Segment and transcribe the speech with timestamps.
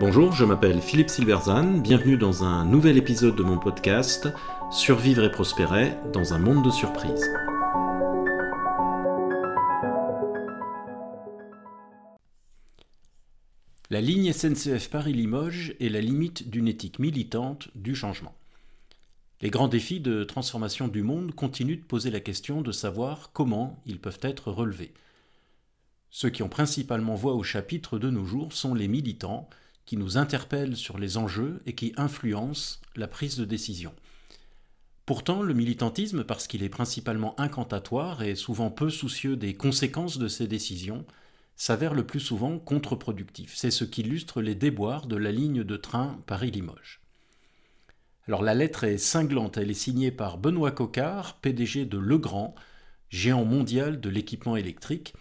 [0.00, 4.28] Bonjour, je m'appelle Philippe Silverzan, bienvenue dans un nouvel épisode de mon podcast
[4.72, 7.30] Survivre et prospérer dans un monde de surprises.
[13.90, 18.34] La ligne SNCF Paris-Limoges est la limite d'une éthique militante du changement.
[19.42, 23.80] Les grands défis de transformation du monde continuent de poser la question de savoir comment
[23.86, 24.92] ils peuvent être relevés.
[26.10, 29.48] Ceux qui ont principalement voix au chapitre de nos jours sont les militants,
[29.86, 33.92] qui nous interpellent sur les enjeux et qui influencent la prise de décision.
[35.06, 40.28] Pourtant, le militantisme, parce qu'il est principalement incantatoire et souvent peu soucieux des conséquences de
[40.28, 41.04] ses décisions,
[41.56, 43.54] s'avère le plus souvent contre-productif.
[43.56, 47.00] C'est ce qu'illustre les déboires de la ligne de train Paris-Limoges.
[48.28, 52.54] Alors la lettre est cinglante, elle est signée par Benoît Coquart, PDG de Legrand,
[53.08, 55.14] géant mondial de l'équipement électrique,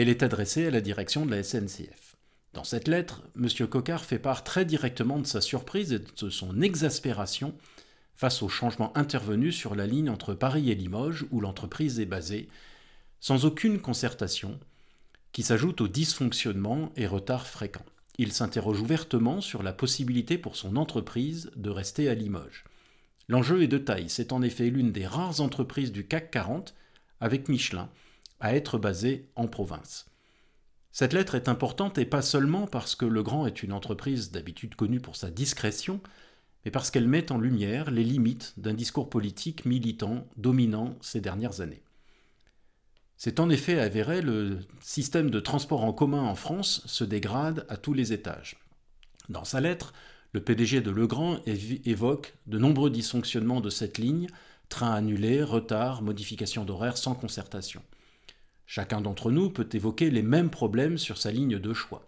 [0.00, 2.16] elle est adressée à la direction de la SNCF.
[2.54, 3.48] Dans cette lettre, M.
[3.68, 7.54] Coquart fait part très directement de sa surprise et de son exaspération
[8.14, 12.48] face aux changements intervenus sur la ligne entre Paris et Limoges, où l'entreprise est basée,
[13.20, 14.58] sans aucune concertation,
[15.30, 17.86] qui s'ajoute aux dysfonctionnements et retards fréquents.
[18.18, 22.64] Il s'interroge ouvertement sur la possibilité pour son entreprise de rester à Limoges.
[23.28, 26.74] L'enjeu est de taille, c'est en effet l'une des rares entreprises du CAC 40,
[27.20, 27.88] avec Michelin,
[28.40, 30.06] à être basée en province.
[30.90, 35.00] Cette lettre est importante et pas seulement parce que Legrand est une entreprise d'habitude connue
[35.00, 36.00] pour sa discrétion,
[36.64, 41.60] mais parce qu'elle met en lumière les limites d'un discours politique militant dominant ces dernières
[41.60, 41.82] années.
[43.16, 47.76] C'est en effet avéré, le système de transport en commun en France se dégrade à
[47.76, 48.56] tous les étages.
[49.28, 49.92] Dans sa lettre,
[50.32, 54.28] le PDG de Legrand évoque de nombreux dysfonctionnements de cette ligne,
[54.68, 57.82] trains annulés, retards, modifications d'horaire sans concertation.
[58.70, 62.06] Chacun d'entre nous peut évoquer les mêmes problèmes sur sa ligne de choix.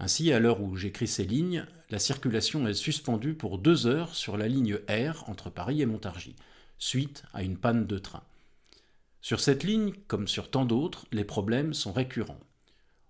[0.00, 4.36] Ainsi, à l'heure où j'écris ces lignes, la circulation est suspendue pour deux heures sur
[4.36, 6.34] la ligne R entre Paris et Montargis,
[6.78, 8.24] suite à une panne de train.
[9.20, 12.40] Sur cette ligne, comme sur tant d'autres, les problèmes sont récurrents.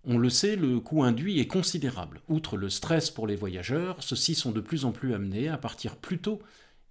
[0.05, 2.21] On le sait, le coût induit est considérable.
[2.29, 5.97] Outre le stress pour les voyageurs, ceux-ci sont de plus en plus amenés à partir
[5.97, 6.43] plus tôt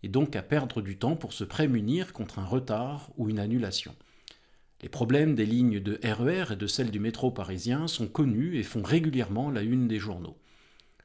[0.01, 3.95] et donc à perdre du temps pour se prémunir contre un retard ou une annulation.
[4.81, 8.57] Les problèmes des lignes de RER e et de celles du métro parisien sont connus
[8.57, 10.37] et font régulièrement la une des journaux.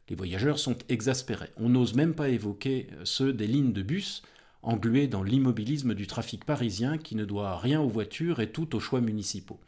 [0.08, 1.50] Les voyageurs sont exaspérés.
[1.56, 4.22] On n'ose même pas évoquer ceux des lignes de bus,
[4.62, 8.80] englués dans l'immobilisme du trafic parisien qui ne doit rien aux voitures et tout aux
[8.80, 9.58] choix municipaux.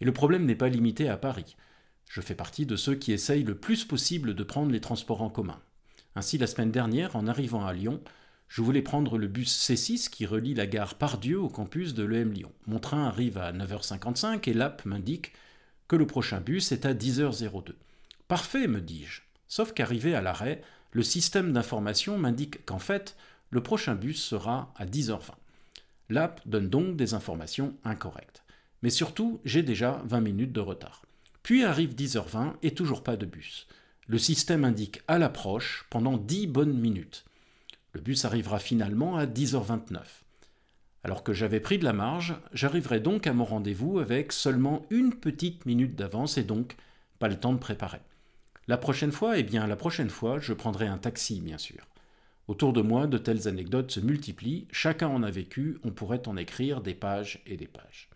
[0.00, 1.56] Et le problème n'est pas limité à Paris.
[2.08, 5.30] Je fais partie de ceux qui essayent le plus possible de prendre les transports en
[5.30, 5.60] commun.
[6.14, 8.00] Ainsi, la semaine dernière, en arrivant à Lyon,
[8.54, 12.30] je voulais prendre le bus C6 qui relie la gare Pardieu au campus de l'EM
[12.30, 12.52] Lyon.
[12.68, 15.32] Mon train arrive à 9h55 et l'app m'indique
[15.88, 17.72] que le prochain bus est à 10h02.
[18.28, 19.22] Parfait, me dis-je.
[19.48, 23.16] Sauf qu'arrivé à l'arrêt, le système d'information m'indique qu'en fait,
[23.50, 25.32] le prochain bus sera à 10h20.
[26.08, 28.44] L'app donne donc des informations incorrectes.
[28.82, 31.02] Mais surtout, j'ai déjà 20 minutes de retard.
[31.42, 33.66] Puis arrive 10h20 et toujours pas de bus.
[34.06, 37.24] Le système indique à l'approche pendant 10 bonnes minutes.
[37.94, 40.00] Le bus arrivera finalement à 10h29.
[41.04, 45.14] Alors que j'avais pris de la marge, j'arriverai donc à mon rendez-vous avec seulement une
[45.14, 46.76] petite minute d'avance et donc
[47.20, 48.00] pas le temps de préparer.
[48.66, 51.86] La prochaine fois, eh bien la prochaine fois, je prendrai un taxi, bien sûr.
[52.48, 56.36] Autour de moi, de telles anecdotes se multiplient, chacun en a vécu, on pourrait en
[56.36, 58.10] écrire des pages et des pages.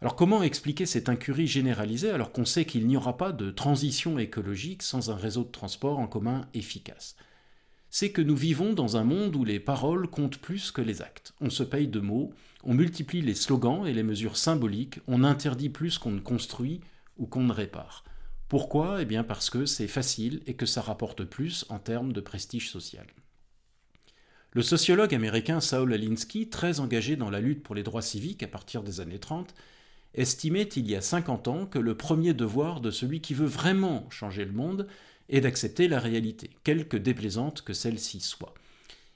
[0.00, 4.18] Alors comment expliquer cette incurie généralisée alors qu'on sait qu'il n'y aura pas de transition
[4.18, 7.16] écologique sans un réseau de transport en commun efficace?
[7.98, 11.32] C'est que nous vivons dans un monde où les paroles comptent plus que les actes.
[11.40, 12.30] On se paye de mots,
[12.62, 16.82] on multiplie les slogans et les mesures symboliques, on interdit plus qu'on ne construit
[17.16, 18.04] ou qu'on ne répare.
[18.48, 19.00] Pourquoi?
[19.00, 22.70] Eh bien parce que c'est facile et que ça rapporte plus en termes de prestige
[22.70, 23.06] social.
[24.52, 28.46] Le sociologue américain Saul Alinsky, très engagé dans la lutte pour les droits civiques à
[28.46, 29.54] partir des années 30,
[30.12, 34.06] estimait il y a 50 ans que le premier devoir de celui qui veut vraiment
[34.10, 34.86] changer le monde,
[35.28, 38.54] et d'accepter la réalité, quelque déplaisante que celle-ci soit.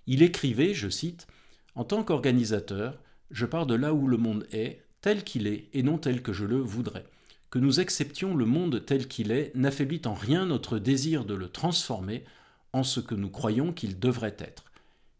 [0.06, 1.26] Il écrivait, je cite,
[1.74, 2.98] En tant qu'organisateur,
[3.30, 6.32] je pars de là où le monde est, tel qu'il est, et non tel que
[6.32, 7.04] je le voudrais.
[7.50, 11.48] Que nous acceptions le monde tel qu'il est n'affaiblit en rien notre désir de le
[11.48, 12.24] transformer
[12.72, 14.64] en ce que nous croyons qu'il devrait être.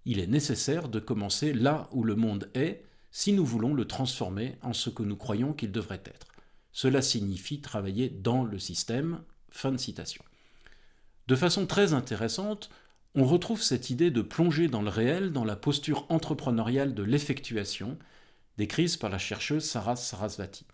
[0.04, 4.56] Il est nécessaire de commencer là où le monde est, si nous voulons le transformer
[4.62, 6.28] en ce que nous croyons qu'il devrait être.
[6.72, 9.22] Cela signifie travailler dans le système.
[9.50, 10.22] Fin de citation.
[11.30, 12.70] De façon très intéressante,
[13.14, 17.96] on retrouve cette idée de plonger dans le réel dans la posture entrepreneuriale de l'effectuation,
[18.58, 20.64] décrite par la chercheuse Sarah Sarasvati.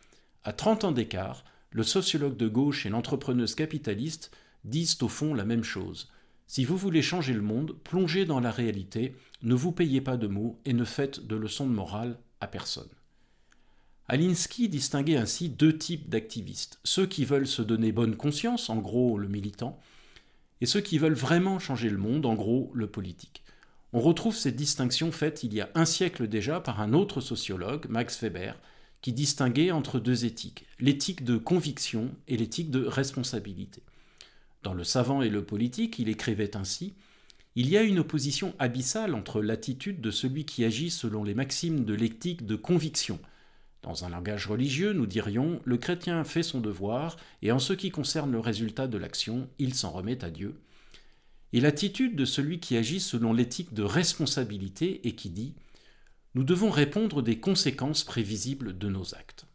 [0.45, 5.45] À 30 ans d'écart, le sociologue de gauche et l'entrepreneuse capitaliste disent au fond la
[5.45, 6.11] même chose.
[6.47, 10.27] Si vous voulez changer le monde, plongez dans la réalité, ne vous payez pas de
[10.27, 12.89] mots et ne faites de leçons de morale à personne.
[14.09, 19.19] Alinsky distinguait ainsi deux types d'activistes, ceux qui veulent se donner bonne conscience, en gros
[19.19, 19.79] le militant,
[20.61, 23.43] et ceux qui veulent vraiment changer le monde, en gros le politique.
[23.93, 27.87] On retrouve cette distinction faite il y a un siècle déjà par un autre sociologue,
[27.89, 28.59] Max Weber,
[29.01, 33.83] qui distinguait entre deux éthiques, l'éthique de conviction et l'éthique de responsabilité.
[34.63, 36.95] Dans Le savant et le politique, il écrivait ainsi
[37.55, 41.85] Il y a une opposition abyssale entre l'attitude de celui qui agit selon les maximes
[41.85, 43.21] de l'éthique de conviction.
[43.87, 47.91] Dans un langage religieux, nous dirions Le chrétien fait son devoir, et en ce qui
[47.91, 50.57] concerne le résultat de l'action, il s'en remet à Dieu.
[51.53, 55.55] Et l'attitude de celui qui agit selon l'éthique de responsabilité et qui dit
[56.35, 59.47] Nous devons répondre des conséquences prévisibles de nos actes.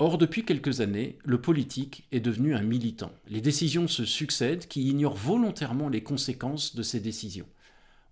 [0.00, 3.12] Or, depuis quelques années, le politique est devenu un militant.
[3.28, 7.46] Les décisions se succèdent qui ignorent volontairement les conséquences de ces décisions.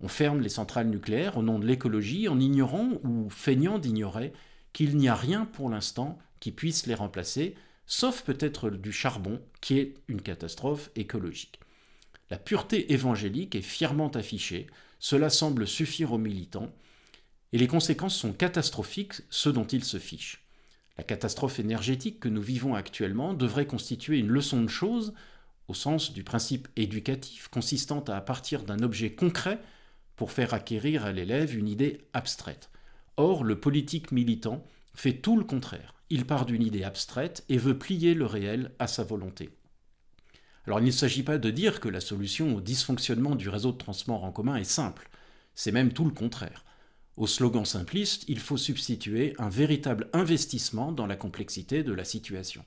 [0.00, 4.32] On ferme les centrales nucléaires au nom de l'écologie en ignorant ou feignant d'ignorer
[4.72, 7.54] qu'il n'y a rien pour l'instant qui puisse les remplacer,
[7.86, 11.60] sauf peut-être du charbon, qui est une catastrophe écologique.
[12.30, 14.66] La pureté évangélique est fièrement affichée,
[14.98, 16.70] cela semble suffire aux militants,
[17.52, 20.44] et les conséquences sont catastrophiques, ce dont ils se fichent.
[20.98, 25.14] La catastrophe énergétique que nous vivons actuellement devrait constituer une leçon de choses,
[25.68, 29.60] au sens du principe éducatif, consistant à partir d'un objet concret
[30.16, 32.70] pour faire acquérir à l'élève une idée abstraite.
[33.16, 34.64] Or, le politique militant
[34.94, 35.94] fait tout le contraire.
[36.10, 39.50] Il part d'une idée abstraite et veut plier le réel à sa volonté.
[40.66, 43.78] Alors il ne s'agit pas de dire que la solution au dysfonctionnement du réseau de
[43.78, 45.08] transport en commun est simple,
[45.54, 46.64] c'est même tout le contraire.
[47.16, 52.64] Au slogan simpliste, il faut substituer un véritable investissement dans la complexité de la situation.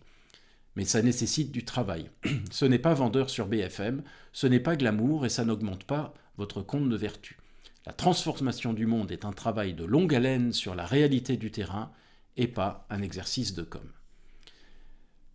[0.75, 2.09] Mais ça nécessite du travail.
[2.51, 6.61] Ce n'est pas vendeur sur BFM, ce n'est pas glamour et ça n'augmente pas votre
[6.61, 7.38] compte de vertu.
[7.85, 11.91] La transformation du monde est un travail de longue haleine sur la réalité du terrain
[12.37, 13.89] et pas un exercice de com.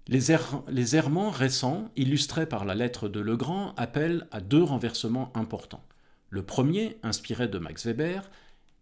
[0.07, 0.37] Les,
[0.69, 5.85] les errements récents, illustrés par la lettre de Legrand, appellent à deux renversements importants.
[6.29, 8.31] Le premier, inspiré de Max Weber,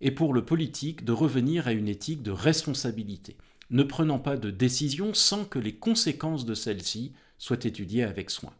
[0.01, 3.37] et pour le politique de revenir à une éthique de responsabilité,
[3.71, 8.53] ne prenant pas de décision sans que les conséquences de celle-ci soient étudiées avec soin.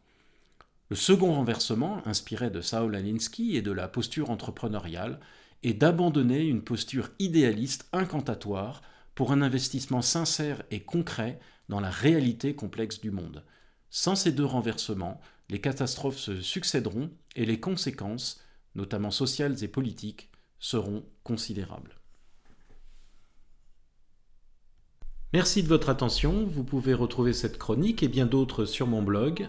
[0.93, 5.21] Le second renversement, inspiré de Saul Alinsky et de la posture entrepreneuriale,
[5.63, 8.83] est d'abandonner une posture idéaliste incantatoire
[9.15, 11.41] pour un investissement sincère et concret
[11.71, 13.43] dans la réalité complexe du monde.
[13.89, 15.19] Sans ces deux renversements,
[15.49, 18.43] les catastrophes se succéderont et les conséquences,
[18.75, 20.29] notamment sociales et politiques,
[20.59, 21.97] seront considérables.
[25.33, 26.45] Merci de votre attention.
[26.45, 29.49] Vous pouvez retrouver cette chronique et bien d'autres sur mon blog